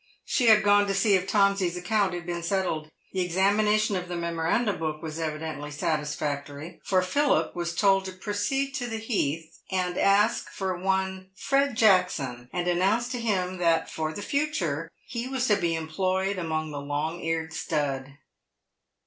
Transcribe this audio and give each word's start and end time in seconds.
She 0.25 0.47
had 0.47 0.63
gone 0.63 0.87
to 0.87 0.95
see 0.95 1.13
if 1.13 1.27
Tomsey's 1.27 1.77
account 1.77 2.15
had 2.15 2.25
been 2.25 2.41
settled. 2.41 2.89
The 3.13 3.19
examination 3.21 3.95
of 3.95 4.07
the 4.07 4.15
memorandum 4.15 4.79
book 4.79 4.99
was 5.03 5.19
evidently 5.19 5.69
satisfactory, 5.69 6.81
for 6.83 7.03
Philip 7.03 7.55
was 7.55 7.75
told 7.75 8.05
to 8.05 8.11
proceed 8.11 8.71
to 8.73 8.87
the 8.87 8.97
heath, 8.97 9.59
and 9.69 9.99
ask 9.99 10.49
for 10.49 10.75
one 10.75 11.29
Fred 11.35 11.77
Jackson, 11.77 12.49
and 12.51 12.67
announce 12.67 13.11
PAVED 13.11 13.23
WITH 13.23 13.23
GOLD. 13.23 13.33
135 13.59 13.59
to 13.59 13.59
him 13.59 13.59
that 13.59 13.91
for 13.91 14.11
the 14.11 14.27
future 14.27 14.91
he 15.05 15.27
was 15.27 15.47
to 15.49 15.55
be 15.57 15.75
employed 15.75 16.39
among 16.39 16.71
the 16.71 16.81
long 16.81 17.21
eared 17.21 17.53
stud. 17.53 18.17